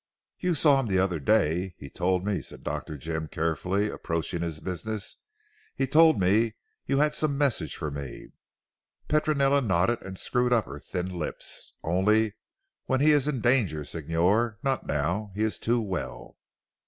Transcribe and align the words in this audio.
"You 0.39 0.55
saw 0.55 0.79
him 0.79 0.87
the 0.87 0.97
other 0.97 1.19
day 1.19 1.75
he 1.77 1.87
told 1.87 2.25
me," 2.25 2.41
said 2.41 2.63
Dr. 2.63 2.97
Jim 2.97 3.27
carefully 3.27 3.87
approaching 3.87 4.41
his 4.41 4.59
business, 4.59 5.17
"he 5.75 5.85
told 5.85 6.19
me 6.19 6.55
you 6.87 6.97
had 6.97 7.13
some 7.13 7.37
message 7.37 7.75
for 7.75 7.91
me." 7.91 8.29
Petronella 9.07 9.61
nodded 9.61 10.01
and 10.01 10.17
screwed 10.17 10.53
up 10.53 10.65
her 10.65 10.79
thin 10.79 11.13
lips. 11.19 11.75
"Only 11.83 12.33
when 12.85 12.99
he 12.99 13.11
is 13.11 13.27
in 13.27 13.41
danger 13.41 13.85
Signor. 13.85 14.57
Not 14.63 14.87
now. 14.87 15.29
He 15.35 15.43
is 15.43 15.59
too 15.59 15.79
well." 15.79 16.35